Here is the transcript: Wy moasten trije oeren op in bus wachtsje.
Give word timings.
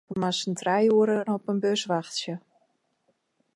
Wy 0.09 0.15
moasten 0.23 0.53
trije 0.59 0.91
oeren 0.97 1.33
op 1.35 1.43
in 1.51 1.59
bus 1.63 1.81
wachtsje. 1.91 2.33